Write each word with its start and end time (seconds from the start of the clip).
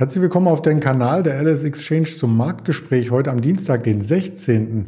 Herzlich 0.00 0.22
willkommen 0.22 0.48
auf 0.48 0.62
den 0.62 0.80
Kanal 0.80 1.22
der 1.22 1.42
LS 1.42 1.62
Exchange 1.62 2.06
zum 2.06 2.34
Marktgespräch 2.34 3.10
heute 3.10 3.30
am 3.30 3.42
Dienstag, 3.42 3.82
den 3.82 4.00
16. 4.00 4.86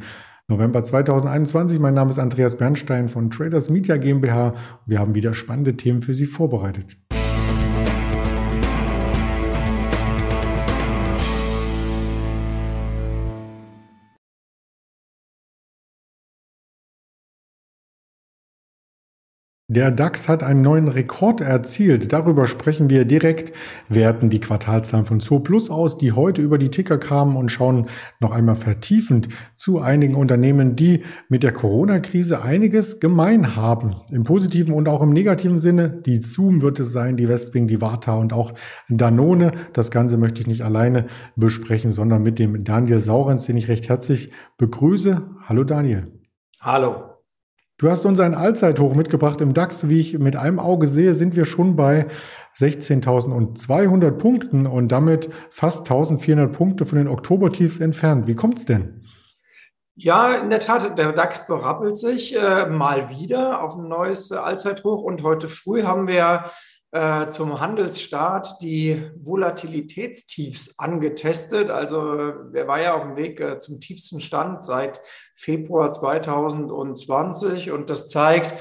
November 0.49 0.83
2021. 0.83 1.79
Mein 1.81 1.93
Name 1.93 2.13
ist 2.13 2.19
Andreas 2.19 2.57
Bernstein 2.57 3.11
von 3.11 3.29
Traders 3.31 3.69
Media 3.69 3.99
GmbH. 3.99 4.55
Wir 4.87 5.01
haben 5.01 5.15
wieder 5.15 5.35
spannende 5.35 5.77
Themen 5.77 6.01
für 6.01 6.15
Sie 6.15 6.25
vorbereitet. 6.25 6.97
Der 19.73 19.91
DAX 19.91 20.29
hat 20.29 20.43
einen 20.43 20.61
neuen 20.61 20.87
Rekord 20.87 21.41
erzielt. 21.41 22.13
Darüber 22.13 22.47
sprechen 22.47 22.91
wir 22.91 23.07
direkt, 23.07 23.55
werten 23.89 24.29
die 24.29 24.39
Quartalzahlen 24.39 25.07
von 25.07 25.21
Zo 25.21 25.39
Plus 25.39 25.71
aus, 25.71 25.97
die 25.97 26.13
heute 26.13 26.43
über 26.43 26.59
die 26.59 26.69
Ticker 26.69 26.99
kamen 26.99 27.37
und 27.37 27.49
schauen 27.49 27.87
noch 28.21 28.33
einmal 28.33 28.57
vertiefend 28.57 29.29
zu 29.57 29.81
einigen 29.81 30.15
Unternehmen, 30.15 30.77
die 30.77 31.05
mit 31.31 31.43
der 31.43 31.53
Corona-Krise 31.53 32.43
einiges 32.43 33.01
gemein 33.01 33.57
haben. 33.57 33.97
Im 34.11 34.25
positiven 34.25 34.75
und 34.75 34.91
auch 34.91 35.01
im 35.01 35.15
negativen 35.15 35.59
Sinne. 35.59 35.89
Die 36.05 36.21
Zoom 36.21 36.61
wird 36.61 36.79
es 36.79 36.93
sein, 36.93 37.17
die 37.17 37.29
Westwing, 37.31 37.67
die 37.67 37.81
Vata 37.81 38.17
und 38.17 38.35
auch 38.35 38.53
Danone. 38.91 39.53
Das 39.73 39.91
Ganze 39.91 40.19
möchte 40.19 40.43
ich 40.43 40.47
nicht 40.47 40.61
alleine 40.61 41.07
besprechen, 41.35 41.91
sondern 41.91 42.23
mit 42.23 42.39
dem 42.39 42.63
Daniel 42.63 42.99
Saurens, 42.99 43.47
den 43.47 43.57
ich 43.57 43.69
recht 43.69 43.89
herzlich 43.89 44.33
begrüße. 44.59 45.23
Hallo 45.47 45.65
Daniel. 45.65 46.13
Hallo. 46.61 47.12
Du 47.83 47.91
hast 47.91 48.07
uns 48.07 48.21
ein 48.21 48.37
Allzeithoch 48.37 48.95
mitgebracht 48.95 49.41
im 49.41 49.55
DAX. 49.55 49.89
Wie 49.89 49.99
ich 49.99 50.17
mit 50.17 50.37
einem 50.37 50.61
Auge 50.61 50.87
sehe, 50.87 51.15
sind 51.15 51.35
wir 51.35 51.45
schon 51.45 51.75
bei 51.75 52.07
16.200 52.57 54.13
Punkten 54.13 54.69
und 54.69 54.93
damit 54.93 55.29
fast 55.51 55.81
1400 55.91 56.53
Punkte 56.53 56.87
von 56.87 56.99
den 56.99 57.09
Oktobertiefs 57.09 57.81
entfernt. 57.81 58.29
Wie 58.29 58.37
kommt's 58.37 58.67
denn? 58.67 59.03
Ja, 59.97 60.33
in 60.35 60.51
der 60.51 60.61
Tat, 60.61 60.97
der 60.97 61.13
DAX 61.13 61.49
berappelt 61.49 61.99
sich 61.99 62.39
äh, 62.39 62.67
mal 62.67 63.11
wieder 63.11 63.61
auf 63.65 63.75
ein 63.75 63.89
neues 63.89 64.31
Allzeithoch 64.31 65.03
und 65.03 65.25
heute 65.25 65.49
früh 65.49 65.83
haben 65.83 66.07
wir 66.07 66.53
äh, 66.93 67.29
zum 67.29 67.59
Handelsstart 67.59 68.61
die 68.61 69.11
Volatilitätstiefs 69.17 70.79
angetestet. 70.79 71.71
Also 71.71 72.33
er 72.53 72.69
war 72.69 72.81
ja 72.81 72.95
auf 72.95 73.03
dem 73.03 73.17
Weg 73.17 73.41
äh, 73.41 73.59
zum 73.59 73.81
tiefsten 73.81 74.21
Stand 74.21 74.65
seit 74.65 75.01
Februar 75.35 75.91
2020 75.91 77.71
und 77.71 77.89
das 77.89 78.09
zeigt, 78.09 78.61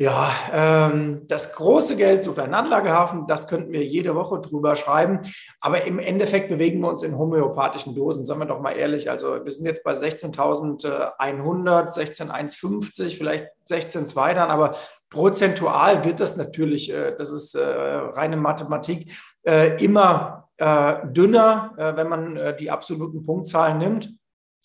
ja, 0.00 0.30
ähm, 0.52 1.22
das 1.26 1.54
große 1.54 1.96
Geld 1.96 2.22
sucht 2.22 2.38
einen 2.38 2.54
Anlagehafen, 2.54 3.26
das 3.26 3.48
könnten 3.48 3.72
wir 3.72 3.84
jede 3.84 4.14
Woche 4.14 4.40
drüber 4.40 4.76
schreiben. 4.76 5.22
Aber 5.60 5.84
im 5.84 5.98
Endeffekt 5.98 6.48
bewegen 6.48 6.80
wir 6.80 6.88
uns 6.88 7.02
in 7.02 7.18
homöopathischen 7.18 7.96
Dosen, 7.96 8.24
sagen 8.24 8.38
wir 8.38 8.46
doch 8.46 8.60
mal 8.60 8.76
ehrlich. 8.76 9.10
Also 9.10 9.44
wir 9.44 9.50
sind 9.50 9.66
jetzt 9.66 9.82
bei 9.82 9.94
16.100, 9.94 11.18
16.150, 11.18 13.16
vielleicht 13.16 13.48
16.2 13.68 14.34
dann, 14.34 14.50
aber 14.50 14.76
prozentual 15.10 16.04
wird 16.04 16.20
das 16.20 16.36
natürlich, 16.36 16.92
äh, 16.92 17.16
das 17.18 17.32
ist 17.32 17.56
äh, 17.56 17.60
reine 17.60 18.36
Mathematik, 18.36 19.12
äh, 19.42 19.82
immer 19.84 20.48
äh, 20.58 21.06
dünner, 21.08 21.74
äh, 21.76 21.96
wenn 21.96 22.08
man 22.08 22.36
äh, 22.36 22.56
die 22.56 22.70
absoluten 22.70 23.26
Punktzahlen 23.26 23.78
nimmt. 23.78 24.10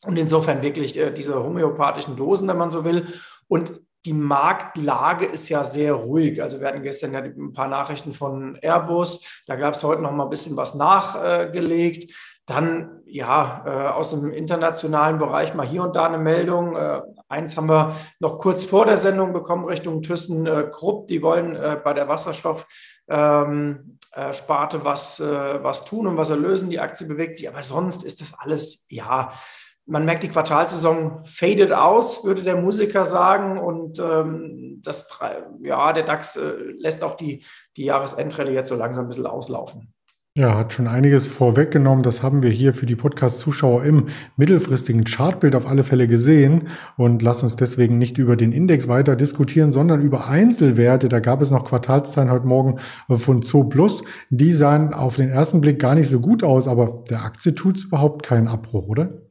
Und 0.06 0.18
insofern 0.18 0.62
wirklich 0.62 1.00
diese 1.16 1.42
homöopathischen 1.42 2.18
Dosen, 2.18 2.48
wenn 2.50 2.58
man 2.58 2.70
so 2.70 2.84
will. 2.84 3.08
Und 3.48 3.82
die 4.06 4.14
Marktlage 4.14 5.26
ist 5.26 5.50
ja 5.50 5.64
sehr 5.64 5.94
ruhig. 5.94 6.42
Also 6.42 6.60
wir 6.60 6.68
hatten 6.68 6.84
gestern 6.84 7.14
ja 7.14 7.20
ein 7.20 7.54
paar 7.54 7.70
Nachrichten 7.70 8.14
von 8.14 8.58
Airbus. 8.62 9.44
Da 9.48 9.56
gab 9.56 9.76
es 9.76 9.84
heute 9.84 10.02
noch 10.02 10.12
mal 10.12 10.26
ein 10.26 10.30
bisschen 10.30 10.58
was 10.58 10.76
nachgelegt. 10.76 12.14
Dann 12.46 13.02
ja 13.06 13.64
äh, 13.66 13.94
aus 13.94 14.10
dem 14.10 14.30
internationalen 14.32 15.18
Bereich 15.18 15.54
mal 15.54 15.66
hier 15.66 15.84
und 15.84 15.96
da 15.96 16.08
eine 16.08 16.18
Meldung. 16.18 16.76
Äh, 16.76 17.02
eins 17.30 17.56
haben 17.56 17.70
wir 17.70 17.96
noch 18.20 18.40
kurz 18.40 18.66
vor 18.66 18.86
der 18.86 18.98
Sendung 18.98 19.32
bekommen 19.32 19.64
Richtung 19.64 20.02
Thyssen 20.02 20.46
äh, 20.46 20.68
Krupp. 20.70 21.08
Die 21.08 21.22
wollen 21.22 21.58
bei 21.84 21.94
der 21.94 22.10
Wasserstoff 22.10 22.68
ähm, 23.08 23.98
äh, 24.12 24.34
was, 24.34 25.22
was 25.22 25.86
tun 25.86 26.08
und 26.08 26.18
was 26.18 26.30
erlösen. 26.30 26.70
Die 26.70 26.82
Aktie 26.82 27.08
bewegt 27.08 27.38
sich, 27.38 27.48
aber 27.48 27.64
sonst 27.64 28.04
ist 28.04 28.20
das 28.20 28.34
alles 28.38 28.86
ja 28.90 29.32
man 29.86 30.06
merkt, 30.06 30.24
die 30.24 30.30
Quartalsaison 30.30 31.22
fadet 31.26 31.72
aus, 31.72 32.24
würde 32.24 32.44
der 32.44 32.56
Musiker 32.56 33.06
sagen. 33.06 33.58
Und 33.58 34.00
ähm, 34.00 34.82
das, 34.84 35.08
ja, 35.62 35.94
der 35.94 36.04
DAX 36.04 36.36
äh, 36.36 36.54
lässt 36.78 37.04
auch 37.04 37.16
die, 37.16 37.44
die 37.76 37.86
Jahresendrallye 37.86 38.54
jetzt 38.54 38.70
so 38.70 38.76
langsam 38.76 39.06
ein 39.06 39.10
bisschen 39.10 39.28
auslaufen. 39.28 39.94
Ja, 40.36 40.58
hat 40.58 40.74
schon 40.74 40.88
einiges 40.88 41.28
vorweggenommen. 41.28 42.02
Das 42.02 42.24
haben 42.24 42.42
wir 42.42 42.50
hier 42.50 42.74
für 42.74 42.88
die 42.88 42.96
Podcast-Zuschauer 42.96 43.84
im 43.84 44.08
mittelfristigen 44.36 45.04
Chartbild 45.04 45.56
auf 45.56 45.68
alle 45.68 45.84
Fälle 45.84 46.08
gesehen. 46.08 46.70
Und 46.98 47.22
lass 47.22 47.44
uns 47.44 47.56
deswegen 47.56 48.00
nicht 48.00 48.18
über 48.18 48.36
den 48.36 48.52
Index 48.52 48.88
weiter 48.88 49.16
diskutieren, 49.16 49.72
sondern 49.72 50.02
über 50.02 50.28
Einzelwerte. 50.28 51.08
Da 51.08 51.20
gab 51.20 51.44
es 51.44 51.52
noch 51.52 51.66
Quartalszahlen 51.66 52.32
heute 52.32 52.48
Morgen 52.48 52.80
von 53.10 53.44
Zo 53.44 53.66
Plus. 53.66 54.04
Die 54.32 54.54
sahen 54.54 54.96
auf 54.96 55.18
den 55.18 55.30
ersten 55.30 55.62
Blick 55.62 55.78
gar 55.78 55.94
nicht 55.94 56.10
so 56.10 56.20
gut 56.20 56.44
aus, 56.44 56.68
aber 56.68 57.04
der 57.12 57.24
Aktie 57.24 57.54
tut 57.54 57.84
überhaupt 57.84 58.26
keinen 58.26 58.48
Abbruch, 58.48 58.88
oder? 58.88 59.23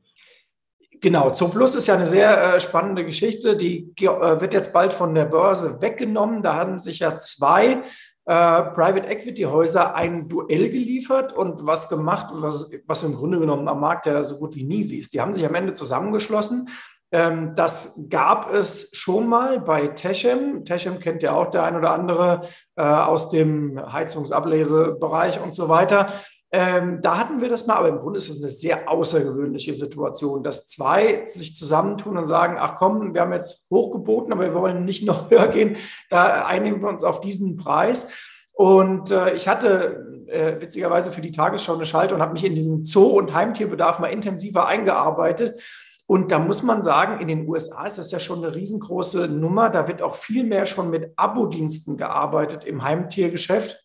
Genau, 1.02 1.30
Zooplus 1.30 1.74
ist 1.74 1.88
ja 1.88 1.96
eine 1.96 2.06
sehr 2.06 2.54
äh, 2.54 2.60
spannende 2.60 3.04
Geschichte. 3.04 3.56
Die 3.56 3.92
äh, 4.00 4.40
wird 4.40 4.54
jetzt 4.54 4.72
bald 4.72 4.94
von 4.94 5.14
der 5.16 5.24
Börse 5.24 5.82
weggenommen. 5.82 6.44
Da 6.44 6.54
haben 6.54 6.78
sich 6.78 7.00
ja 7.00 7.18
zwei 7.18 7.82
äh, 8.24 8.62
Private 8.62 9.08
Equity 9.08 9.42
Häuser 9.42 9.96
ein 9.96 10.28
Duell 10.28 10.70
geliefert 10.70 11.32
und 11.32 11.66
was 11.66 11.88
gemacht, 11.88 12.28
was, 12.34 12.70
was 12.86 13.00
du 13.00 13.06
im 13.06 13.16
Grunde 13.16 13.40
genommen 13.40 13.66
am 13.66 13.80
Markt 13.80 14.06
ja 14.06 14.22
so 14.22 14.38
gut 14.38 14.54
wie 14.54 14.62
nie 14.62 14.84
siehst. 14.84 15.12
Die 15.12 15.20
haben 15.20 15.34
sich 15.34 15.44
am 15.44 15.56
Ende 15.56 15.72
zusammengeschlossen. 15.72 16.68
Ähm, 17.10 17.54
das 17.56 18.06
gab 18.08 18.52
es 18.52 18.90
schon 18.92 19.26
mal 19.26 19.58
bei 19.58 19.88
Techem. 19.88 20.64
Techem 20.64 21.00
kennt 21.00 21.24
ja 21.24 21.32
auch 21.32 21.50
der 21.50 21.64
ein 21.64 21.76
oder 21.76 21.90
andere 21.90 22.42
äh, 22.76 22.82
aus 22.82 23.28
dem 23.28 23.76
Heizungsablesebereich 23.92 25.40
und 25.40 25.52
so 25.52 25.68
weiter. 25.68 26.12
Ähm, 26.54 27.00
da 27.00 27.18
hatten 27.18 27.40
wir 27.40 27.48
das 27.48 27.66
mal, 27.66 27.76
aber 27.76 27.88
im 27.88 27.98
Grunde 27.98 28.18
ist 28.18 28.28
das 28.28 28.36
eine 28.36 28.50
sehr 28.50 28.90
außergewöhnliche 28.90 29.72
Situation, 29.72 30.44
dass 30.44 30.68
zwei 30.68 31.24
sich 31.24 31.54
zusammentun 31.54 32.18
und 32.18 32.26
sagen, 32.26 32.58
ach 32.60 32.74
komm, 32.74 33.14
wir 33.14 33.22
haben 33.22 33.32
jetzt 33.32 33.70
hochgeboten, 33.70 34.34
aber 34.34 34.42
wir 34.42 34.54
wollen 34.54 34.84
nicht 34.84 35.02
noch 35.06 35.30
höher 35.30 35.48
gehen, 35.48 35.76
da 36.10 36.44
einigen 36.44 36.82
wir 36.82 36.90
uns 36.90 37.04
auf 37.04 37.22
diesen 37.22 37.56
Preis. 37.56 38.12
Und 38.52 39.10
äh, 39.10 39.34
ich 39.34 39.48
hatte 39.48 40.26
äh, 40.26 40.60
witzigerweise 40.60 41.10
für 41.10 41.22
die 41.22 41.32
Tagesschau 41.32 41.72
eine 41.72 41.86
Schalte 41.86 42.14
und 42.14 42.20
habe 42.20 42.34
mich 42.34 42.44
in 42.44 42.54
diesen 42.54 42.84
Zoo- 42.84 43.18
und 43.18 43.32
Heimtierbedarf 43.32 43.98
mal 43.98 44.08
intensiver 44.08 44.66
eingearbeitet. 44.66 45.58
Und 46.06 46.32
da 46.32 46.38
muss 46.38 46.62
man 46.62 46.82
sagen, 46.82 47.22
in 47.22 47.28
den 47.28 47.48
USA 47.48 47.86
ist 47.86 47.96
das 47.96 48.10
ja 48.10 48.20
schon 48.20 48.44
eine 48.44 48.54
riesengroße 48.54 49.28
Nummer. 49.28 49.70
Da 49.70 49.88
wird 49.88 50.02
auch 50.02 50.14
viel 50.14 50.44
mehr 50.44 50.66
schon 50.66 50.90
mit 50.90 51.12
Abo-Diensten 51.16 51.96
gearbeitet 51.96 52.64
im 52.64 52.82
Heimtiergeschäft. 52.82 53.81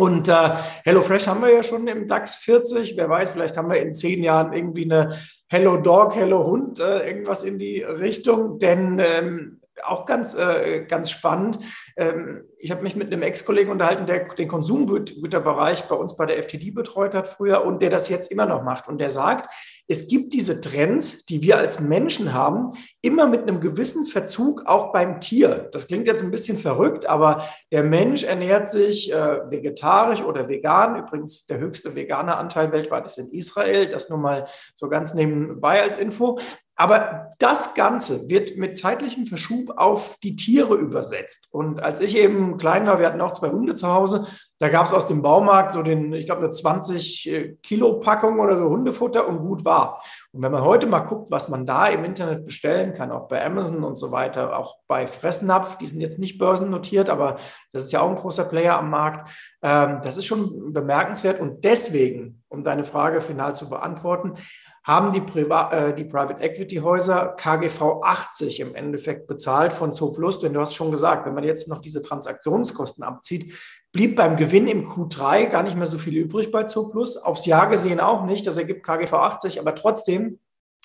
Und 0.00 0.28
äh, 0.28 0.50
HelloFresh 0.84 1.26
haben 1.26 1.42
wir 1.42 1.52
ja 1.52 1.62
schon 1.62 1.86
im 1.86 2.08
DAX 2.08 2.36
40. 2.36 2.96
Wer 2.96 3.10
weiß, 3.10 3.32
vielleicht 3.32 3.58
haben 3.58 3.68
wir 3.68 3.82
in 3.82 3.92
zehn 3.92 4.22
Jahren 4.22 4.54
irgendwie 4.54 4.84
eine 4.84 5.18
Hello 5.46 5.76
Dog, 5.76 6.14
Hello 6.14 6.46
Hund, 6.46 6.80
äh, 6.80 7.06
irgendwas 7.06 7.42
in 7.42 7.58
die 7.58 7.82
Richtung. 7.82 8.58
Denn 8.58 8.98
ähm, 8.98 9.59
auch 9.84 10.06
ganz, 10.06 10.34
äh, 10.34 10.84
ganz 10.86 11.10
spannend. 11.10 11.58
Ähm, 11.96 12.44
ich 12.58 12.70
habe 12.70 12.82
mich 12.82 12.96
mit 12.96 13.12
einem 13.12 13.22
Ex-Kollegen 13.22 13.70
unterhalten, 13.70 14.06
der 14.06 14.34
den 14.34 14.48
Konsumgüterbereich 14.48 15.84
bei 15.84 15.94
uns 15.94 16.16
bei 16.16 16.26
der 16.26 16.42
FTD 16.42 16.70
betreut 16.70 17.14
hat 17.14 17.28
früher 17.28 17.64
und 17.64 17.80
der 17.80 17.90
das 17.90 18.08
jetzt 18.08 18.30
immer 18.30 18.46
noch 18.46 18.62
macht. 18.62 18.88
Und 18.88 18.98
der 18.98 19.10
sagt, 19.10 19.50
es 19.88 20.06
gibt 20.06 20.32
diese 20.32 20.60
Trends, 20.60 21.24
die 21.26 21.42
wir 21.42 21.58
als 21.58 21.80
Menschen 21.80 22.32
haben, 22.32 22.74
immer 23.02 23.26
mit 23.26 23.42
einem 23.42 23.58
gewissen 23.58 24.06
Verzug 24.06 24.62
auch 24.66 24.92
beim 24.92 25.20
Tier. 25.20 25.68
Das 25.72 25.88
klingt 25.88 26.06
jetzt 26.06 26.22
ein 26.22 26.30
bisschen 26.30 26.58
verrückt, 26.58 27.06
aber 27.06 27.44
der 27.72 27.82
Mensch 27.82 28.22
ernährt 28.22 28.68
sich 28.68 29.12
äh, 29.12 29.50
vegetarisch 29.50 30.22
oder 30.22 30.48
vegan. 30.48 30.96
Übrigens, 30.96 31.46
der 31.46 31.58
höchste 31.58 31.96
vegane 31.96 32.36
Anteil 32.36 32.70
weltweit 32.70 33.06
ist 33.06 33.18
in 33.18 33.30
Israel. 33.32 33.88
Das 33.88 34.08
nur 34.10 34.18
mal 34.18 34.46
so 34.74 34.88
ganz 34.88 35.14
nebenbei 35.14 35.82
als 35.82 35.96
Info. 35.96 36.38
Aber 36.80 37.28
das 37.38 37.74
Ganze 37.74 38.30
wird 38.30 38.56
mit 38.56 38.78
zeitlichem 38.78 39.26
Verschub 39.26 39.74
auf 39.76 40.16
die 40.22 40.34
Tiere 40.34 40.76
übersetzt. 40.76 41.48
Und 41.50 41.82
als 41.82 42.00
ich 42.00 42.16
eben 42.16 42.56
klein 42.56 42.86
war, 42.86 42.98
wir 42.98 43.04
hatten 43.04 43.20
auch 43.20 43.32
zwei 43.32 43.50
Hunde 43.50 43.74
zu 43.74 43.86
Hause, 43.88 44.26
da 44.60 44.70
gab 44.70 44.86
es 44.86 44.94
aus 44.94 45.06
dem 45.06 45.20
Baumarkt 45.20 45.72
so 45.72 45.82
den, 45.82 46.14
ich 46.14 46.24
glaube, 46.24 46.40
eine 46.40 46.50
20 46.50 47.30
äh, 47.30 47.82
oder 47.82 48.56
so 48.56 48.70
Hundefutter 48.70 49.28
und 49.28 49.40
gut 49.40 49.66
war. 49.66 50.02
Und 50.32 50.40
wenn 50.40 50.52
man 50.52 50.64
heute 50.64 50.86
mal 50.86 51.00
guckt, 51.00 51.30
was 51.30 51.50
man 51.50 51.66
da 51.66 51.86
im 51.86 52.02
Internet 52.02 52.46
bestellen 52.46 52.92
kann, 52.92 53.12
auch 53.12 53.28
bei 53.28 53.44
Amazon 53.44 53.84
und 53.84 53.96
so 53.96 54.10
weiter, 54.10 54.58
auch 54.58 54.76
bei 54.86 55.06
Fressnapf, 55.06 55.76
die 55.76 55.86
sind 55.86 56.00
jetzt 56.00 56.18
nicht 56.18 56.38
börsennotiert, 56.38 57.10
aber 57.10 57.36
das 57.72 57.84
ist 57.84 57.92
ja 57.92 58.00
auch 58.00 58.08
ein 58.08 58.16
großer 58.16 58.44
Player 58.44 58.78
am 58.78 58.88
Markt, 58.88 59.30
ähm, 59.62 60.00
das 60.02 60.16
ist 60.16 60.24
schon 60.24 60.72
bemerkenswert. 60.72 61.40
Und 61.40 61.62
deswegen, 61.62 62.42
um 62.48 62.64
deine 62.64 62.84
Frage 62.84 63.20
final 63.20 63.54
zu 63.54 63.68
beantworten, 63.68 64.34
haben 64.82 65.12
die, 65.12 65.20
Priva 65.20 65.70
äh, 65.72 65.94
die 65.94 66.04
Private 66.04 66.40
Equity 66.42 66.76
Häuser 66.76 67.34
KGV 67.36 68.02
80 68.02 68.60
im 68.60 68.74
Endeffekt 68.74 69.26
bezahlt 69.26 69.72
von 69.72 69.92
Zooplus. 69.92 70.40
Denn 70.40 70.54
du 70.54 70.60
hast 70.60 70.74
schon 70.74 70.90
gesagt, 70.90 71.26
wenn 71.26 71.34
man 71.34 71.44
jetzt 71.44 71.68
noch 71.68 71.80
diese 71.80 72.02
Transaktionskosten 72.02 73.04
abzieht, 73.04 73.52
blieb 73.92 74.16
beim 74.16 74.36
Gewinn 74.36 74.68
im 74.68 74.88
Q3 74.88 75.46
gar 75.46 75.62
nicht 75.62 75.76
mehr 75.76 75.86
so 75.86 75.98
viel 75.98 76.16
übrig 76.16 76.50
bei 76.50 76.64
Zooplus. 76.64 77.16
Aufs 77.18 77.46
Jahr 77.46 77.68
gesehen 77.68 78.00
auch 78.00 78.24
nicht. 78.24 78.46
Das 78.46 78.56
ergibt 78.56 78.84
KGV 78.84 79.12
80, 79.12 79.60
aber 79.60 79.74
trotzdem 79.74 80.38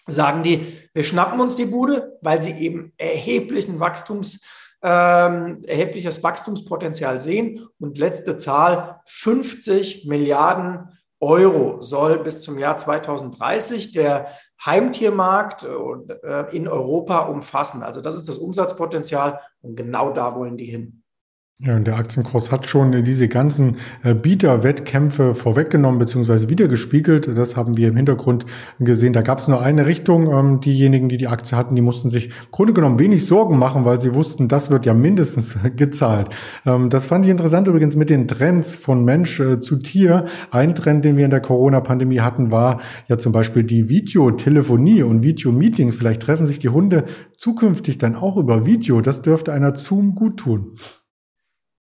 sagen 0.07 0.43
die, 0.43 0.77
wir 0.93 1.03
schnappen 1.03 1.39
uns 1.39 1.55
die 1.55 1.65
Bude, 1.65 2.17
weil 2.21 2.41
sie 2.41 2.51
eben 2.51 2.93
erheblichen 2.97 3.79
Wachstums, 3.79 4.43
ähm, 4.83 5.63
erhebliches 5.65 6.21
Wachstumspotenzial 6.21 7.21
sehen. 7.21 7.65
Und 7.79 7.97
letzte 7.97 8.35
Zahl, 8.35 9.01
50 9.05 10.05
Milliarden 10.05 10.89
Euro 11.21 11.81
soll 11.81 12.19
bis 12.19 12.41
zum 12.41 12.57
Jahr 12.57 12.77
2030 12.77 13.91
der 13.91 14.27
Heimtiermarkt 14.65 15.63
äh, 15.63 16.55
in 16.55 16.67
Europa 16.67 17.19
umfassen. 17.19 17.83
Also 17.83 18.01
das 18.01 18.15
ist 18.15 18.27
das 18.27 18.37
Umsatzpotenzial 18.37 19.39
und 19.61 19.75
genau 19.75 20.11
da 20.11 20.35
wollen 20.35 20.57
die 20.57 20.65
hin. 20.65 21.03
Ja, 21.61 21.73
und 21.77 21.87
der 21.87 21.95
Aktienkurs 21.95 22.51
hat 22.51 22.67
schon 22.67 23.05
diese 23.05 23.29
ganzen 23.29 23.77
äh, 24.03 24.13
Bieterwettkämpfe 24.13 25.33
vorweggenommen 25.33 25.99
bzw. 25.99 26.49
wiedergespiegelt. 26.49 27.29
Das 27.37 27.55
haben 27.55 27.77
wir 27.77 27.87
im 27.87 27.95
Hintergrund 27.95 28.45
gesehen. 28.81 29.13
Da 29.13 29.21
gab 29.21 29.39
es 29.39 29.47
nur 29.47 29.61
eine 29.61 29.85
Richtung. 29.85 30.29
Ähm, 30.33 30.59
diejenigen, 30.59 31.07
die 31.07 31.15
die 31.15 31.29
Aktie 31.29 31.57
hatten, 31.57 31.73
die 31.73 31.81
mussten 31.81 32.09
sich 32.09 32.25
im 32.25 32.51
Grunde 32.51 32.73
genommen 32.73 32.99
wenig 32.99 33.25
Sorgen 33.25 33.57
machen, 33.57 33.85
weil 33.85 34.01
sie 34.01 34.13
wussten, 34.13 34.49
das 34.49 34.69
wird 34.69 34.85
ja 34.85 34.93
mindestens 34.93 35.57
gezahlt. 35.77 36.27
Ähm, 36.65 36.89
das 36.89 37.05
fand 37.05 37.23
ich 37.23 37.31
interessant 37.31 37.69
übrigens 37.69 37.95
mit 37.95 38.09
den 38.09 38.27
Trends 38.27 38.75
von 38.75 39.05
Mensch 39.05 39.39
äh, 39.39 39.61
zu 39.61 39.77
Tier. 39.77 40.25
Ein 40.51 40.75
Trend, 40.75 41.05
den 41.05 41.15
wir 41.15 41.23
in 41.23 41.31
der 41.31 41.39
Corona-Pandemie 41.39 42.19
hatten, 42.19 42.51
war 42.51 42.81
ja 43.07 43.17
zum 43.17 43.31
Beispiel 43.31 43.63
die 43.63 43.87
Videotelefonie 43.87 45.03
und 45.03 45.23
Videomeetings. 45.23 45.95
Vielleicht 45.95 46.21
treffen 46.21 46.47
sich 46.47 46.59
die 46.59 46.67
Hunde 46.67 47.05
zukünftig 47.37 47.97
dann 47.97 48.17
auch 48.17 48.35
über 48.35 48.65
Video. 48.65 48.99
Das 48.99 49.21
dürfte 49.21 49.53
einer 49.53 49.73
Zoom 49.77 50.15
gut 50.15 50.35
tun. 50.35 50.73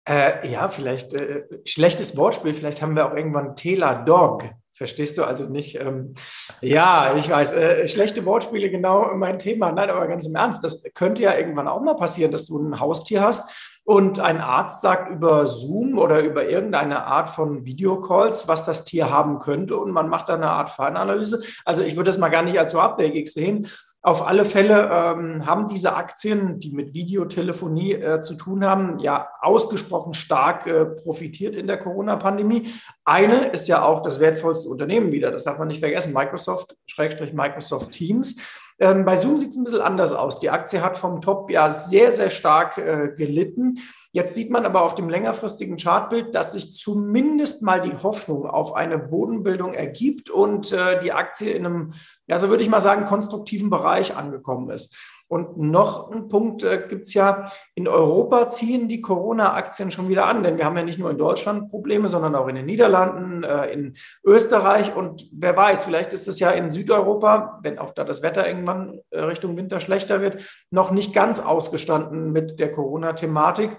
Äh, 0.07 0.47
ja, 0.47 0.69
vielleicht 0.69 1.13
äh, 1.13 1.45
schlechtes 1.65 2.15
Wortspiel, 2.15 2.53
vielleicht 2.53 2.81
haben 2.81 2.95
wir 2.95 3.07
auch 3.07 3.15
irgendwann 3.15 3.55
Tela 3.55 3.95
Dog. 3.95 4.43
Verstehst 4.73 5.17
du 5.17 5.23
also 5.23 5.45
nicht? 5.45 5.79
Ähm, 5.79 6.13
ja, 6.61 7.15
ich 7.15 7.29
weiß, 7.29 7.53
äh, 7.53 7.87
schlechte 7.87 8.25
Wortspiele, 8.25 8.69
genau 8.69 9.15
mein 9.15 9.39
Thema. 9.39 9.71
Nein, 9.71 9.89
aber 9.89 10.05
ganz 10.07 10.25
im 10.25 10.35
Ernst, 10.35 10.63
das 10.63 10.83
könnte 10.93 11.23
ja 11.23 11.35
irgendwann 11.35 11.69
auch 11.69 11.81
mal 11.81 11.95
passieren, 11.95 12.31
dass 12.31 12.45
du 12.45 12.59
ein 12.59 12.79
Haustier 12.79 13.21
hast 13.21 13.49
und 13.85 14.19
ein 14.19 14.41
Arzt 14.41 14.81
sagt 14.81 15.11
über 15.11 15.47
Zoom 15.47 15.97
oder 15.97 16.19
über 16.21 16.49
irgendeine 16.49 17.05
Art 17.05 17.29
von 17.29 17.65
Videocalls, 17.65 18.47
was 18.47 18.65
das 18.65 18.83
Tier 18.83 19.09
haben 19.09 19.39
könnte 19.39 19.77
und 19.77 19.91
man 19.91 20.09
macht 20.09 20.27
da 20.27 20.33
eine 20.33 20.49
Art 20.49 20.71
Fallanalyse. 20.71 21.43
Also 21.63 21.83
ich 21.83 21.95
würde 21.95 22.09
das 22.09 22.17
mal 22.17 22.29
gar 22.29 22.41
nicht 22.41 22.59
als 22.59 22.71
so 22.71 22.79
abwegig 22.79 23.31
sehen. 23.31 23.67
Auf 24.05 24.27
alle 24.27 24.45
Fälle 24.45 24.87
ähm, 24.91 25.47
haben 25.47 25.67
diese 25.67 25.95
Aktien, 25.95 26.59
die 26.59 26.69
mit 26.69 26.93
Videotelefonie 26.93 27.93
äh, 27.93 28.21
zu 28.21 28.35
tun 28.35 28.63
haben, 28.63 28.99
ja 28.99 29.29
ausgesprochen 29.41 30.13
stark 30.13 30.67
äh, 30.67 30.85
profitiert 30.85 31.55
in 31.55 31.65
der 31.65 31.79
Corona-Pandemie. 31.79 32.71
Eine 33.03 33.47
ist 33.47 33.67
ja 33.67 33.83
auch 33.83 34.03
das 34.03 34.19
wertvollste 34.19 34.69
Unternehmen 34.69 35.11
wieder, 35.11 35.31
das 35.31 35.45
darf 35.45 35.57
man 35.57 35.69
nicht 35.69 35.79
vergessen, 35.79 36.13
Microsoft, 36.13 36.77
Schrägstrich 36.85 37.33
Microsoft 37.33 37.93
Teams. 37.93 38.39
Ähm, 38.77 39.05
bei 39.05 39.15
Zoom 39.15 39.37
sieht 39.37 39.51
es 39.51 39.57
ein 39.57 39.63
bisschen 39.63 39.81
anders 39.81 40.11
aus. 40.11 40.39
Die 40.39 40.49
Aktie 40.49 40.81
hat 40.81 40.97
vom 40.97 41.21
Top 41.21 41.49
ja 41.49 41.71
sehr, 41.71 42.11
sehr 42.11 42.29
stark 42.29 42.77
äh, 42.77 43.13
gelitten. 43.15 43.79
Jetzt 44.11 44.35
sieht 44.35 44.51
man 44.51 44.65
aber 44.65 44.83
auf 44.83 44.95
dem 44.95 45.09
längerfristigen 45.09 45.77
Chartbild, 45.77 46.35
dass 46.35 46.51
sich 46.51 46.71
zumindest 46.71 47.61
mal 47.61 47.81
die 47.81 47.95
Hoffnung 47.95 48.45
auf 48.45 48.75
eine 48.75 48.97
Bodenbildung 48.97 49.73
ergibt 49.73 50.29
und 50.29 50.73
äh, 50.73 50.99
die 50.99 51.13
Aktie 51.13 51.51
in 51.51 51.65
einem, 51.65 51.93
ja, 52.27 52.37
so 52.37 52.49
würde 52.49 52.63
ich 52.63 52.69
mal 52.69 52.81
sagen, 52.81 53.05
konstruktiven 53.05 53.69
Bereich 53.69 54.15
angekommen 54.15 54.69
ist. 54.69 54.95
Und 55.27 55.57
noch 55.57 56.11
ein 56.11 56.27
Punkt 56.27 56.63
äh, 56.63 56.85
gibt 56.87 57.07
es 57.07 57.13
ja, 57.15 57.49
in 57.73 57.87
Europa 57.87 58.49
ziehen 58.49 58.87
die 58.87 59.01
Corona-Aktien 59.01 59.89
schon 59.89 60.07
wieder 60.07 60.27
an, 60.27 60.43
denn 60.43 60.57
wir 60.57 60.65
haben 60.65 60.77
ja 60.77 60.83
nicht 60.83 60.99
nur 60.99 61.09
in 61.09 61.17
Deutschland 61.17 61.69
Probleme, 61.69 62.07
sondern 62.07 62.35
auch 62.35 62.47
in 62.47 62.55
den 62.55 62.67
Niederlanden, 62.67 63.43
äh, 63.43 63.71
in 63.71 63.95
Österreich 64.23 64.95
und 64.95 65.27
wer 65.31 65.57
weiß, 65.57 65.85
vielleicht 65.85 66.13
ist 66.13 66.27
es 66.27 66.39
ja 66.39 66.51
in 66.51 66.69
Südeuropa, 66.69 67.59
wenn 67.63 67.79
auch 67.79 67.91
da 67.91 68.03
das 68.03 68.21
Wetter 68.21 68.47
irgendwann 68.47 68.99
äh, 69.09 69.21
Richtung 69.21 69.57
Winter 69.57 69.79
schlechter 69.79 70.21
wird, 70.21 70.43
noch 70.69 70.91
nicht 70.91 71.13
ganz 71.13 71.39
ausgestanden 71.39 72.31
mit 72.31 72.59
der 72.59 72.71
Corona-Thematik. 72.71 73.77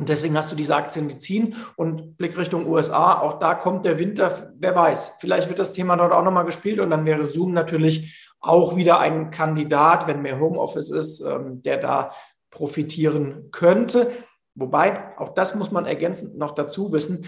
Und 0.00 0.08
deswegen 0.08 0.34
hast 0.34 0.50
du 0.50 0.56
diese 0.56 0.74
Aktien, 0.74 1.08
die 1.08 1.18
ziehen 1.18 1.54
und 1.76 2.16
Blick 2.16 2.38
Richtung 2.38 2.66
USA, 2.66 3.20
auch 3.20 3.38
da 3.38 3.54
kommt 3.54 3.84
der 3.84 3.98
Winter, 3.98 4.54
wer 4.58 4.74
weiß, 4.74 5.18
vielleicht 5.20 5.48
wird 5.48 5.58
das 5.58 5.74
Thema 5.74 5.94
dort 5.94 6.12
auch 6.12 6.24
nochmal 6.24 6.46
gespielt 6.46 6.80
und 6.80 6.88
dann 6.88 7.04
wäre 7.04 7.26
Zoom 7.26 7.52
natürlich 7.52 8.32
auch 8.40 8.76
wieder 8.76 8.98
ein 8.98 9.30
Kandidat, 9.30 10.06
wenn 10.06 10.22
mehr 10.22 10.40
Homeoffice 10.40 10.88
ist, 10.88 11.20
ähm, 11.20 11.62
der 11.62 11.76
da 11.76 12.12
profitieren 12.48 13.50
könnte. 13.50 14.10
Wobei, 14.54 15.18
auch 15.18 15.34
das 15.34 15.54
muss 15.54 15.70
man 15.70 15.84
ergänzend 15.84 16.38
noch 16.38 16.54
dazu 16.54 16.92
wissen, 16.92 17.26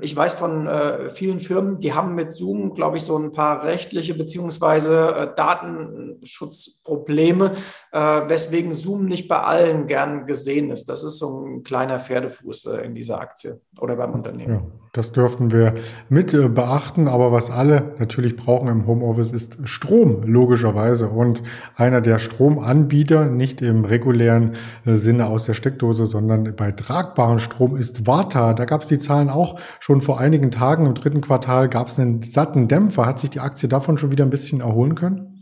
ich 0.00 0.16
weiß 0.16 0.34
von 0.34 0.66
äh, 0.66 1.10
vielen 1.10 1.38
Firmen, 1.40 1.78
die 1.78 1.92
haben 1.92 2.14
mit 2.14 2.32
Zoom, 2.32 2.72
glaube 2.74 2.96
ich, 2.96 3.02
so 3.04 3.18
ein 3.18 3.32
paar 3.32 3.64
rechtliche 3.64 4.14
beziehungsweise 4.14 5.14
äh, 5.14 5.28
Datenschutzprobleme, 5.36 7.52
äh, 7.92 7.98
weswegen 7.98 8.72
Zoom 8.74 9.04
nicht 9.06 9.28
bei 9.28 9.40
allen 9.40 9.86
gern 9.86 10.26
gesehen 10.26 10.70
ist. 10.70 10.88
Das 10.88 11.04
ist 11.04 11.18
so 11.18 11.46
ein 11.46 11.62
kleiner 11.62 12.00
Pferdefuß 12.00 12.66
äh, 12.66 12.86
in 12.86 12.94
dieser 12.94 13.20
Aktie 13.20 13.60
oder 13.80 13.96
beim 13.96 14.12
Unternehmen. 14.12 14.54
Ja, 14.54 14.62
das 14.94 15.10
dürften 15.10 15.50
wir 15.50 15.74
mit 16.08 16.32
äh, 16.32 16.48
beachten. 16.48 17.08
Aber 17.08 17.32
was 17.32 17.50
alle 17.50 17.94
natürlich 17.98 18.36
brauchen 18.36 18.68
im 18.68 18.86
Homeoffice 18.86 19.32
ist 19.32 19.58
Strom, 19.64 20.22
logischerweise. 20.22 21.08
Und 21.08 21.42
einer 21.74 22.00
der 22.00 22.18
Stromanbieter, 22.18 23.26
nicht 23.26 23.60
im 23.60 23.84
regulären 23.84 24.52
äh, 24.86 24.94
Sinne 24.94 25.26
aus 25.26 25.44
der 25.44 25.54
Steckdose, 25.54 26.06
sondern 26.06 26.54
bei 26.56 26.70
tragbaren 26.70 27.40
Strom 27.40 27.76
ist 27.76 28.06
Warta. 28.06 28.54
Da 28.54 28.64
gab 28.64 28.82
es 28.82 28.88
die 28.88 28.98
Zahlen 28.98 29.30
auch 29.34 29.58
schon 29.80 30.00
vor 30.00 30.20
einigen 30.20 30.50
Tagen. 30.50 30.86
Im 30.86 30.94
dritten 30.94 31.20
Quartal 31.20 31.68
gab 31.68 31.88
es 31.88 31.98
einen 31.98 32.22
satten 32.22 32.68
Dämpfer. 32.68 33.06
Hat 33.06 33.18
sich 33.18 33.30
die 33.30 33.40
Aktie 33.40 33.68
davon 33.68 33.98
schon 33.98 34.12
wieder 34.12 34.24
ein 34.24 34.30
bisschen 34.30 34.60
erholen 34.60 34.94
können? 34.94 35.34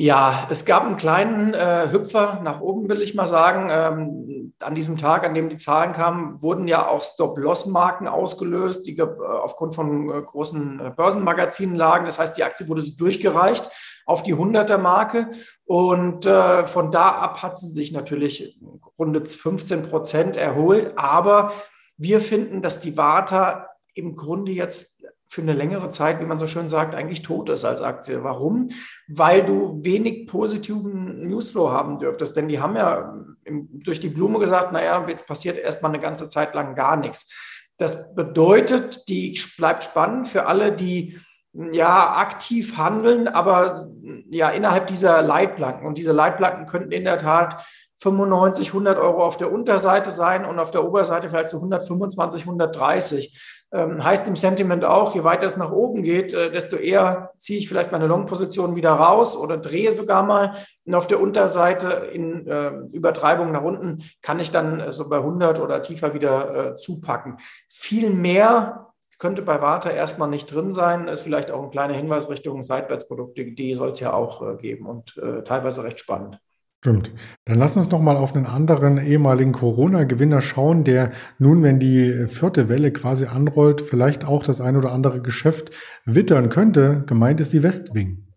Ja, 0.00 0.46
es 0.48 0.64
gab 0.64 0.84
einen 0.84 0.96
kleinen 0.96 1.54
äh, 1.54 1.88
Hüpfer 1.90 2.40
nach 2.44 2.60
oben, 2.60 2.88
will 2.88 3.02
ich 3.02 3.16
mal 3.16 3.26
sagen. 3.26 3.68
Ähm, 3.68 4.54
an 4.60 4.76
diesem 4.76 4.96
Tag, 4.96 5.24
an 5.24 5.34
dem 5.34 5.48
die 5.48 5.56
Zahlen 5.56 5.92
kamen, 5.92 6.40
wurden 6.40 6.68
ja 6.68 6.86
auch 6.86 7.02
Stop-Loss-Marken 7.02 8.06
ausgelöst, 8.06 8.86
die 8.86 8.96
äh, 8.96 9.02
aufgrund 9.02 9.74
von 9.74 10.08
äh, 10.08 10.22
großen 10.22 10.78
äh, 10.78 10.90
Börsenmagazinen 10.90 11.74
lagen. 11.74 12.06
Das 12.06 12.20
heißt, 12.20 12.36
die 12.36 12.44
Aktie 12.44 12.68
wurde 12.68 12.82
so 12.82 12.92
durchgereicht 12.96 13.68
auf 14.06 14.22
die 14.22 14.36
100er-Marke. 14.36 15.30
Und 15.64 16.26
äh, 16.26 16.64
von 16.68 16.92
da 16.92 17.08
ab 17.10 17.42
hat 17.42 17.58
sie 17.58 17.72
sich 17.72 17.90
natürlich 17.90 18.56
rund 19.00 19.28
15 19.28 19.90
Prozent 19.90 20.36
erholt. 20.36 20.92
Aber 20.94 21.52
wir 21.98 22.20
finden, 22.20 22.62
dass 22.62 22.80
die 22.80 22.96
Warta 22.96 23.68
im 23.94 24.16
Grunde 24.16 24.52
jetzt 24.52 25.04
für 25.30 25.42
eine 25.42 25.52
längere 25.52 25.90
Zeit, 25.90 26.20
wie 26.20 26.24
man 26.24 26.38
so 26.38 26.46
schön 26.46 26.70
sagt, 26.70 26.94
eigentlich 26.94 27.22
tot 27.22 27.50
ist 27.50 27.64
als 27.64 27.82
Aktie. 27.82 28.24
Warum? 28.24 28.70
Weil 29.08 29.44
du 29.44 29.84
wenig 29.84 30.26
positiven 30.26 31.28
Newsflow 31.28 31.70
haben 31.70 31.98
dürftest. 31.98 32.34
Denn 32.36 32.48
die 32.48 32.60
haben 32.60 32.76
ja 32.76 33.14
durch 33.44 34.00
die 34.00 34.08
Blume 34.08 34.38
gesagt, 34.38 34.72
naja, 34.72 35.04
jetzt 35.06 35.26
passiert 35.26 35.58
erstmal 35.58 35.92
eine 35.92 36.00
ganze 36.00 36.30
Zeit 36.30 36.54
lang 36.54 36.74
gar 36.74 36.96
nichts. 36.96 37.30
Das 37.76 38.14
bedeutet, 38.14 39.04
die 39.08 39.38
bleibt 39.58 39.84
spannend 39.84 40.28
für 40.28 40.46
alle, 40.46 40.72
die 40.72 41.18
ja 41.52 42.16
aktiv 42.16 42.76
handeln, 42.76 43.28
aber 43.28 43.88
ja 44.30 44.48
innerhalb 44.48 44.86
dieser 44.86 45.22
Leitplanken. 45.22 45.86
Und 45.86 45.98
diese 45.98 46.12
Leitplanken 46.12 46.66
könnten 46.66 46.92
in 46.92 47.04
der 47.04 47.18
Tat 47.18 47.66
95, 47.98 48.68
100 48.68 48.98
Euro 48.98 49.24
auf 49.24 49.36
der 49.36 49.52
Unterseite 49.52 50.10
sein 50.10 50.44
und 50.44 50.58
auf 50.58 50.70
der 50.70 50.84
Oberseite 50.84 51.28
vielleicht 51.28 51.50
so 51.50 51.58
125, 51.58 52.42
130. 52.42 53.38
Ähm, 53.70 54.02
heißt 54.02 54.26
im 54.26 54.36
Sentiment 54.36 54.82
auch, 54.84 55.14
je 55.14 55.24
weiter 55.24 55.46
es 55.46 55.58
nach 55.58 55.70
oben 55.70 56.02
geht, 56.02 56.32
äh, 56.32 56.50
desto 56.50 56.76
eher 56.76 57.32
ziehe 57.36 57.58
ich 57.58 57.68
vielleicht 57.68 57.92
meine 57.92 58.06
Long-Position 58.06 58.76
wieder 58.76 58.92
raus 58.92 59.36
oder 59.36 59.58
drehe 59.58 59.92
sogar 59.92 60.22
mal. 60.22 60.54
Und 60.86 60.94
auf 60.94 61.06
der 61.06 61.20
Unterseite 61.20 62.08
in 62.12 62.46
äh, 62.46 62.70
Übertreibung 62.92 63.52
nach 63.52 63.62
unten 63.62 64.04
kann 64.22 64.40
ich 64.40 64.50
dann 64.50 64.80
äh, 64.80 64.90
so 64.90 65.06
bei 65.06 65.18
100 65.18 65.60
oder 65.60 65.82
tiefer 65.82 66.14
wieder 66.14 66.70
äh, 66.70 66.76
zupacken. 66.76 67.36
Viel 67.68 68.08
mehr 68.08 68.86
könnte 69.18 69.42
bei 69.42 69.60
Warta 69.60 69.90
erstmal 69.90 70.30
nicht 70.30 70.46
drin 70.46 70.72
sein. 70.72 71.06
Ist 71.06 71.20
vielleicht 71.20 71.50
auch 71.50 71.62
ein 71.62 71.70
kleiner 71.70 71.94
Hinweis 71.94 72.30
Richtung 72.30 72.62
Seitwärtsprodukte. 72.62 73.44
Die 73.52 73.74
soll 73.74 73.90
es 73.90 74.00
ja 74.00 74.14
auch 74.14 74.40
äh, 74.40 74.56
geben 74.56 74.86
und 74.86 75.18
äh, 75.18 75.42
teilweise 75.42 75.84
recht 75.84 76.00
spannend. 76.00 76.40
Stimmt. 76.80 77.12
Dann 77.44 77.58
lass 77.58 77.76
uns 77.76 77.90
noch 77.90 78.00
mal 78.00 78.16
auf 78.16 78.36
einen 78.36 78.46
anderen 78.46 78.98
ehemaligen 78.98 79.50
Corona-Gewinner 79.50 80.40
schauen, 80.40 80.84
der 80.84 81.10
nun, 81.38 81.64
wenn 81.64 81.80
die 81.80 82.28
vierte 82.28 82.68
Welle 82.68 82.92
quasi 82.92 83.26
anrollt, 83.26 83.80
vielleicht 83.80 84.24
auch 84.24 84.44
das 84.44 84.60
ein 84.60 84.76
oder 84.76 84.92
andere 84.92 85.20
Geschäft 85.20 85.72
wittern 86.04 86.50
könnte. 86.50 87.02
Gemeint 87.06 87.40
ist 87.40 87.52
die 87.52 87.64
Westwing. 87.64 88.27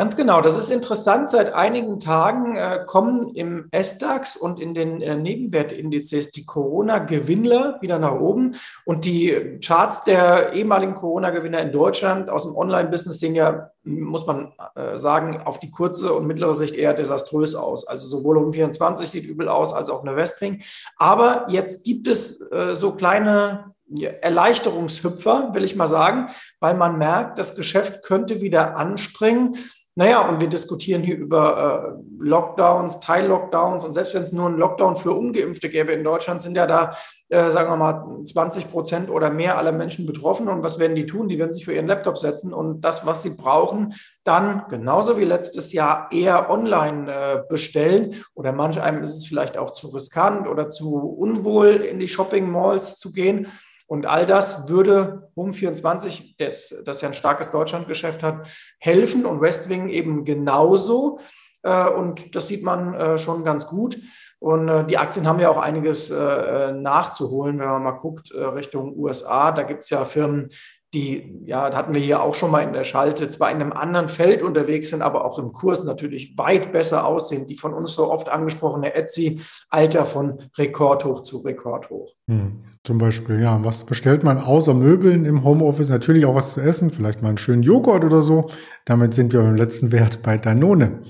Ganz 0.00 0.16
genau, 0.16 0.40
das 0.40 0.56
ist 0.56 0.70
interessant. 0.70 1.28
Seit 1.28 1.52
einigen 1.52 2.00
Tagen 2.00 2.56
äh, 2.56 2.84
kommen 2.86 3.34
im 3.34 3.68
SDAX 3.70 4.34
und 4.34 4.58
in 4.58 4.72
den 4.72 5.02
äh, 5.02 5.14
Nebenwertindizes 5.14 6.30
die 6.30 6.46
Corona-Gewinner 6.46 7.76
wieder 7.82 7.98
nach 7.98 8.14
oben. 8.14 8.54
Und 8.86 9.04
die 9.04 9.58
Charts 9.62 10.02
der 10.04 10.54
ehemaligen 10.54 10.94
Corona-Gewinner 10.94 11.60
in 11.60 11.70
Deutschland 11.70 12.30
aus 12.30 12.44
dem 12.44 12.56
Online-Business 12.56 13.20
sehen 13.20 13.34
ja, 13.34 13.72
muss 13.84 14.24
man 14.24 14.54
äh, 14.74 14.96
sagen, 14.96 15.42
auf 15.44 15.60
die 15.60 15.70
kurze 15.70 16.14
und 16.14 16.26
mittlere 16.26 16.54
Sicht 16.54 16.76
eher 16.76 16.94
desaströs 16.94 17.54
aus. 17.54 17.86
Also 17.86 18.06
sowohl 18.08 18.38
um 18.38 18.54
24 18.54 19.06
sieht 19.06 19.26
übel 19.26 19.50
aus 19.50 19.74
als 19.74 19.90
auch 19.90 20.00
eine 20.00 20.16
Westring. 20.16 20.62
Aber 20.96 21.44
jetzt 21.50 21.84
gibt 21.84 22.08
es 22.08 22.40
äh, 22.50 22.74
so 22.74 22.92
kleine 22.92 23.74
Erleichterungshüpfer, 23.98 25.50
will 25.52 25.64
ich 25.64 25.74
mal 25.74 25.88
sagen, 25.88 26.30
weil 26.60 26.74
man 26.74 26.96
merkt, 26.96 27.38
das 27.38 27.56
Geschäft 27.56 28.02
könnte 28.02 28.40
wieder 28.40 28.76
anspringen. 28.76 29.56
Naja, 29.96 30.28
und 30.28 30.40
wir 30.40 30.48
diskutieren 30.48 31.02
hier 31.02 31.16
über 31.16 31.96
äh, 31.98 32.24
Lockdowns, 32.24 33.00
Teil-Lockdowns 33.00 33.84
und 33.84 33.92
selbst 33.92 34.14
wenn 34.14 34.22
es 34.22 34.30
nur 34.30 34.46
einen 34.46 34.56
Lockdown 34.56 34.96
für 34.96 35.12
Ungeimpfte 35.12 35.68
gäbe 35.68 35.92
in 35.92 36.04
Deutschland, 36.04 36.40
sind 36.40 36.56
ja 36.56 36.68
da, 36.68 36.92
äh, 37.28 37.50
sagen 37.50 37.70
wir 37.70 37.76
mal, 37.76 38.24
20 38.24 38.70
Prozent 38.70 39.10
oder 39.10 39.30
mehr 39.30 39.58
aller 39.58 39.72
Menschen 39.72 40.06
betroffen. 40.06 40.48
Und 40.48 40.62
was 40.62 40.78
werden 40.78 40.94
die 40.94 41.06
tun? 41.06 41.28
Die 41.28 41.38
werden 41.38 41.52
sich 41.52 41.64
für 41.64 41.74
ihren 41.74 41.88
Laptop 41.88 42.18
setzen 42.18 42.54
und 42.54 42.82
das, 42.82 43.04
was 43.04 43.24
sie 43.24 43.30
brauchen, 43.30 43.94
dann 44.22 44.62
genauso 44.68 45.18
wie 45.18 45.24
letztes 45.24 45.72
Jahr 45.72 46.08
eher 46.12 46.50
online 46.50 47.12
äh, 47.12 47.42
bestellen. 47.48 48.14
Oder 48.34 48.52
manch 48.52 48.80
einem 48.80 49.02
ist 49.02 49.16
es 49.16 49.26
vielleicht 49.26 49.58
auch 49.58 49.72
zu 49.72 49.88
riskant 49.88 50.46
oder 50.46 50.70
zu 50.70 50.94
unwohl, 50.94 51.76
in 51.76 51.98
die 51.98 52.08
Shopping-Malls 52.08 53.00
zu 53.00 53.10
gehen. 53.10 53.48
Und 53.90 54.06
all 54.06 54.24
das 54.24 54.68
würde 54.68 55.32
Home24, 55.34 56.36
das, 56.38 56.72
das 56.84 57.00
ja 57.00 57.08
ein 57.08 57.14
starkes 57.14 57.50
Deutschlandgeschäft 57.50 58.22
hat, 58.22 58.46
helfen 58.78 59.26
und 59.26 59.40
Westwing 59.40 59.88
eben 59.88 60.24
genauso. 60.24 61.18
Äh, 61.64 61.88
und 61.88 62.36
das 62.36 62.46
sieht 62.46 62.62
man 62.62 62.94
äh, 62.94 63.18
schon 63.18 63.42
ganz 63.42 63.66
gut. 63.66 63.98
Und 64.38 64.68
äh, 64.68 64.86
die 64.86 64.96
Aktien 64.96 65.26
haben 65.26 65.40
ja 65.40 65.50
auch 65.50 65.56
einiges 65.56 66.08
nachzuholen, 66.08 67.58
wenn 67.58 67.66
man 67.66 67.82
mal 67.82 67.90
guckt 67.90 68.32
Richtung 68.32 68.96
USA. 68.96 69.50
Da 69.50 69.64
gibt 69.64 69.82
es 69.82 69.90
ja 69.90 70.04
Firmen, 70.04 70.50
die, 70.92 71.40
ja, 71.44 71.72
hatten 71.72 71.94
wir 71.94 72.00
hier 72.00 72.20
auch 72.22 72.34
schon 72.34 72.50
mal 72.50 72.62
in 72.62 72.72
der 72.72 72.82
Schalte, 72.82 73.28
zwar 73.28 73.50
in 73.50 73.60
einem 73.60 73.72
anderen 73.72 74.08
Feld 74.08 74.42
unterwegs 74.42 74.90
sind, 74.90 75.02
aber 75.02 75.24
auch 75.24 75.38
im 75.38 75.52
Kurs 75.52 75.84
natürlich 75.84 76.36
weit 76.36 76.72
besser 76.72 77.06
aussehen. 77.06 77.46
Die 77.46 77.56
von 77.56 77.74
uns 77.74 77.94
so 77.94 78.10
oft 78.10 78.28
angesprochene 78.28 78.94
Etsy, 78.94 79.40
Alter 79.68 80.04
von 80.04 80.50
Rekordhoch 80.58 81.22
zu 81.22 81.38
Rekordhoch. 81.38 82.14
Hm, 82.26 82.64
zum 82.82 82.98
Beispiel, 82.98 83.40
ja. 83.40 83.64
Was 83.64 83.84
bestellt 83.84 84.24
man 84.24 84.38
außer 84.38 84.74
Möbeln 84.74 85.24
im 85.24 85.44
Homeoffice? 85.44 85.90
Natürlich 85.90 86.26
auch 86.26 86.34
was 86.34 86.54
zu 86.54 86.60
essen, 86.60 86.90
vielleicht 86.90 87.22
mal 87.22 87.28
einen 87.28 87.38
schönen 87.38 87.62
Joghurt 87.62 88.04
oder 88.04 88.22
so. 88.22 88.50
Damit 88.84 89.14
sind 89.14 89.32
wir 89.32 89.42
beim 89.42 89.56
letzten 89.56 89.92
Wert 89.92 90.22
bei 90.22 90.38
Danone. 90.38 91.02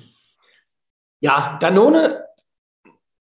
Ja, 1.21 1.59
Danone 1.61 2.25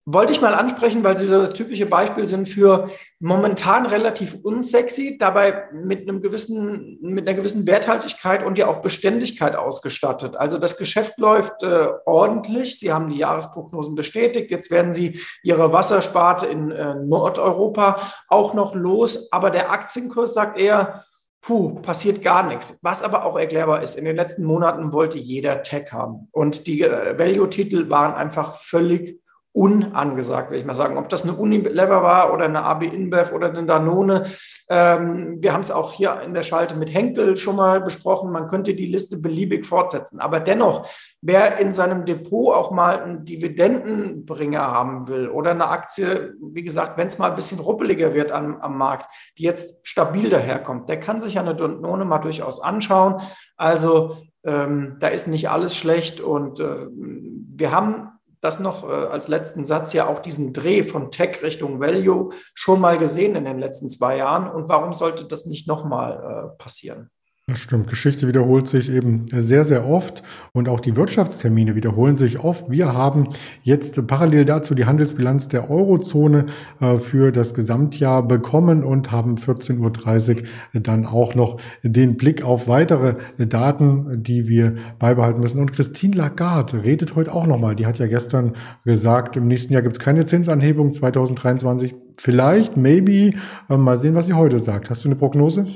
wollte 0.10 0.32
ich 0.32 0.40
mal 0.40 0.54
ansprechen, 0.54 1.04
weil 1.04 1.18
sie 1.18 1.28
das 1.28 1.52
typische 1.52 1.86
Beispiel 1.86 2.28
sind 2.28 2.48
für 2.48 2.90
momentan 3.20 3.86
relativ 3.86 4.38
unsexy, 4.42 5.18
dabei 5.18 5.66
mit 5.74 6.08
einem 6.08 6.22
gewissen, 6.22 6.98
mit 7.02 7.28
einer 7.28 7.38
gewissen 7.38 7.68
Werthaltigkeit 7.68 8.42
und 8.42 8.58
ja 8.58 8.68
auch 8.68 8.82
Beständigkeit 8.82 9.58
ausgestattet. 9.58 10.38
Also 10.38 10.60
das 10.60 10.78
Geschäft 10.78 11.18
läuft 11.18 11.62
äh, 11.62 11.90
ordentlich. 12.06 12.80
Sie 12.80 12.94
haben 12.94 13.10
die 13.10 13.18
Jahresprognosen 13.18 13.96
bestätigt. 13.96 14.50
Jetzt 14.50 14.72
werden 14.72 14.94
Sie 14.94 15.20
Ihre 15.44 15.74
Wassersparte 15.74 16.46
in 16.46 16.72
äh, 16.72 16.96
Nordeuropa 16.96 18.00
auch 18.30 18.54
noch 18.54 18.76
los. 18.76 19.30
Aber 19.34 19.52
der 19.52 19.72
Aktienkurs 19.72 20.34
sagt 20.34 20.58
eher, 20.58 21.04
puh, 21.42 21.82
passiert 21.82 22.22
gar 22.22 22.48
nichts. 22.48 22.80
Was 22.82 23.04
aber 23.04 23.26
auch 23.26 23.38
erklärbar 23.38 23.84
ist, 23.84 23.98
in 23.98 24.06
den 24.06 24.16
letzten 24.16 24.46
Monaten 24.46 24.94
wollte 24.94 25.18
jeder 25.18 25.64
Tech 25.64 25.92
haben. 25.92 26.30
Und 26.32 26.66
die 26.66 26.84
äh, 26.84 27.20
Value-Titel 27.20 27.90
waren 27.90 28.14
einfach 28.14 28.56
völlig 28.56 29.22
unangesagt, 29.58 30.52
will 30.52 30.60
ich 30.60 30.66
mal 30.66 30.76
sagen. 30.76 31.00
Ob 31.00 31.10
das 31.10 31.24
eine 31.24 31.34
Unilever 31.34 32.04
war 32.04 32.32
oder 32.32 32.46
eine 32.46 32.62
AB 32.62 32.84
InBev 32.84 33.34
oder 33.34 33.50
eine 33.50 33.66
Danone. 33.66 34.26
Ähm, 34.70 35.38
wir 35.40 35.52
haben 35.52 35.62
es 35.62 35.72
auch 35.72 35.94
hier 35.94 36.22
in 36.24 36.36
der 36.36 36.44
Schalte 36.44 36.76
mit 36.76 36.94
Henkel 36.94 37.38
schon 37.38 37.56
mal 37.56 37.82
besprochen. 37.82 38.32
Man 38.32 38.46
könnte 38.46 38.76
die 38.76 38.86
Liste 38.86 39.18
beliebig 39.18 39.66
fortsetzen. 39.66 40.20
Aber 40.20 40.40
dennoch, 40.40 40.88
wer 41.22 41.58
in 41.58 41.72
seinem 41.72 42.06
Depot 42.06 42.54
auch 42.54 42.70
mal 42.70 43.02
einen 43.02 43.26
Dividendenbringer 43.26 44.62
haben 44.62 45.08
will 45.08 45.28
oder 45.28 45.50
eine 45.50 45.70
Aktie, 45.70 46.36
wie 46.40 46.64
gesagt, 46.64 47.00
wenn 47.00 47.08
es 47.08 47.18
mal 47.18 47.32
ein 47.32 47.36
bisschen 47.36 47.60
ruppeliger 47.60 48.14
wird 48.14 48.32
am, 48.32 48.62
am 48.62 48.78
Markt, 48.78 49.12
die 49.40 49.44
jetzt 49.44 49.88
stabil 49.88 50.30
daherkommt, 50.30 50.88
der 50.88 51.00
kann 51.00 51.20
sich 51.20 51.40
eine 51.40 51.56
Danone 51.56 52.06
mal 52.06 52.20
durchaus 52.20 52.62
anschauen. 52.62 53.22
Also 53.56 54.18
ähm, 54.46 54.98
da 55.00 55.08
ist 55.08 55.28
nicht 55.28 55.50
alles 55.50 55.76
schlecht 55.76 56.22
und 56.22 56.60
äh, 56.60 56.86
wir 56.92 57.72
haben 57.72 58.12
das 58.41 58.60
noch 58.60 58.88
äh, 58.88 58.91
als 58.91 59.27
letzten 59.27 59.65
Satz 59.65 59.94
ja 59.94 60.08
auch 60.08 60.20
diesen 60.20 60.53
Dreh 60.53 60.84
von 60.84 61.12
Tech 61.12 61.41
Richtung 61.41 61.79
Value 61.79 62.29
schon 62.53 62.79
mal 62.79 62.98
gesehen 62.98 63.36
in 63.36 63.46
den 63.46 63.60
letzten 63.60 63.89
zwei 63.89 64.17
Jahren. 64.17 64.50
Und 64.50 64.70
warum 64.70 64.94
sollte 64.94 65.25
das 65.25 65.46
nicht 65.46 65.67
nochmal 65.67 66.53
äh, 66.53 66.58
passieren? 66.58 67.10
Das 67.50 67.60
stimmt. 67.60 67.88
Geschichte 67.88 68.27
wiederholt 68.27 68.68
sich 68.68 68.92
eben 68.92 69.27
sehr, 69.32 69.63
sehr 69.63 69.88
oft 69.88 70.22
und 70.51 70.68
auch 70.68 70.82
die 70.82 70.98
Wirtschaftstermine 70.98 71.75
wiederholen 71.75 72.18
sich 72.18 72.39
oft. 72.39 72.70
Wir 72.70 72.92
haben 72.92 73.30
jetzt 73.63 74.06
parallel 74.06 74.44
dazu 74.44 74.75
die 74.75 74.84
Handelsbilanz 74.84 75.48
der 75.48 75.72
Eurozone 75.72 76.48
äh, 76.82 76.98
für 76.98 77.32
das 77.32 77.54
Gesamtjahr 77.54 78.27
bekommen 78.27 78.84
und 78.84 79.13
haben 79.13 79.38
14.30 79.38 80.42
Uhr 80.74 80.82
dann 80.82 81.06
auch 81.06 81.36
noch 81.36 81.58
den 81.84 82.18
Blick 82.18 82.44
auf 82.44 82.68
weitere 82.68 83.16
Daten, 83.38 84.22
die 84.22 84.50
wir 84.50 84.75
beibehalten 85.00 85.39
müssen. 85.39 85.60
Und 85.60 85.72
Christine 85.72 86.18
Lagarde 86.18 86.84
redet 86.84 87.16
heute 87.16 87.34
auch 87.34 87.48
nochmal. 87.48 87.77
Die 87.77 87.86
hat 87.86 87.98
ja 87.98 88.08
gestern 88.08 88.58
gesagt, 88.84 89.38
im 89.38 89.48
nächsten 89.48 89.72
Jahr 89.72 89.84
gibt 89.84 89.96
es 89.96 90.00
keine 90.00 90.25
Zinsanhebung 90.25 90.92
2023. 90.92 91.96
Vielleicht, 92.18 92.75
maybe. 92.75 93.38
Äh, 93.70 93.77
mal 93.77 94.00
sehen, 94.00 94.16
was 94.16 94.27
sie 94.27 94.34
heute 94.34 94.60
sagt. 94.60 94.89
Hast 94.89 95.06
du 95.06 95.08
eine 95.08 95.16
Prognose? 95.16 95.68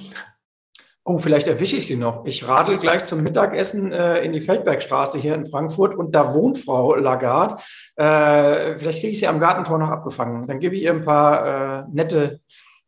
Oh, 1.04 1.18
vielleicht 1.18 1.48
erwische 1.48 1.78
ich 1.78 1.88
Sie 1.88 1.96
noch. 1.96 2.26
Ich 2.26 2.48
radel 2.48 2.78
gleich 2.78 3.06
zum 3.06 3.24
Mittagessen 3.24 3.92
äh, 3.92 4.20
in 4.20 4.34
die 4.34 4.40
Feldbergstraße 4.40 5.18
hier 5.18 5.34
in 5.34 5.46
Frankfurt 5.46 5.96
und 5.96 6.14
da 6.14 6.36
wohnt 6.36 6.60
Frau 6.60 6.94
Lagarde. 6.94 7.56
Äh, 7.96 8.78
vielleicht 8.78 9.00
kriege 9.00 9.12
ich 9.12 9.20
sie 9.20 9.28
am 9.28 9.40
Gartentor 9.40 9.80
noch 9.80 9.90
abgefangen. 9.90 10.46
Dann 10.46 10.60
gebe 10.60 10.76
ich 10.76 10.84
ihr 10.84 10.92
ein 10.92 11.04
paar 11.04 11.80
äh, 11.80 11.84
nette, 11.92 12.40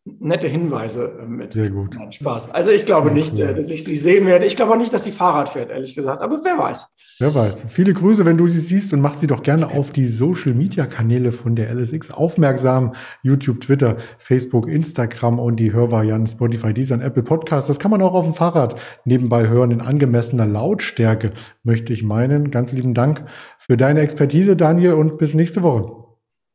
nette 0.05 0.47
Hinweise 0.47 1.17
äh, 1.21 1.25
mit. 1.25 1.53
Sehr 1.53 1.71
gut. 1.71 1.95
Nein, 1.95 2.13
Spaß. 2.13 2.51
Also 2.51 2.69
ich 2.69 2.85
glaube 2.85 3.09
nicht, 3.09 3.39
äh, 3.39 3.55
dass 3.55 3.71
ich 3.71 3.83
sie 3.83 3.97
sehen 3.97 4.27
werde. 4.27 4.45
Ich 4.45 4.55
glaube 4.55 4.73
auch 4.73 4.77
nicht, 4.77 4.93
dass 4.93 5.05
sie 5.05 5.11
Fahrrad 5.11 5.49
fährt, 5.49 5.71
ehrlich 5.71 5.95
gesagt. 5.95 6.21
Aber 6.21 6.39
wer 6.43 6.59
weiß. 6.59 6.92
Wer 7.19 7.35
weiß. 7.35 7.65
Viele 7.69 7.93
Grüße, 7.93 8.25
wenn 8.25 8.37
du 8.37 8.47
sie 8.47 8.59
siehst 8.59 8.91
und 8.91 8.99
mach 8.99 9.13
sie 9.13 9.27
doch 9.27 9.43
gerne 9.43 9.67
auf 9.67 9.91
die 9.91 10.05
Social 10.05 10.53
Media 10.53 10.85
Kanäle 10.85 11.31
von 11.31 11.55
der 11.55 11.73
LSX 11.73 12.11
aufmerksam. 12.11 12.93
YouTube, 13.21 13.61
Twitter, 13.61 13.97
Facebook, 14.17 14.67
Instagram 14.67 15.39
und 15.39 15.59
die 15.59 15.73
Hörvarianten 15.73 16.27
Spotify, 16.27 16.73
Deezer 16.73 16.95
und 16.95 17.01
Apple 17.01 17.23
Podcasts. 17.23 17.67
Das 17.67 17.79
kann 17.79 17.91
man 17.91 18.01
auch 18.01 18.13
auf 18.13 18.25
dem 18.25 18.33
Fahrrad 18.33 18.79
nebenbei 19.05 19.47
hören 19.47 19.71
in 19.71 19.81
angemessener 19.81 20.47
Lautstärke, 20.47 21.33
möchte 21.63 21.93
ich 21.93 22.03
meinen. 22.03 22.49
Ganz 22.49 22.71
lieben 22.71 22.93
Dank 22.93 23.25
für 23.59 23.77
deine 23.77 24.01
Expertise, 24.01 24.55
Daniel, 24.55 24.93
und 24.93 25.17
bis 25.17 25.33
nächste 25.33 25.61
Woche. 25.61 25.93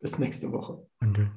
Bis 0.01 0.19
nächste 0.19 0.53
Woche. 0.53 0.87
Danke. 1.01 1.31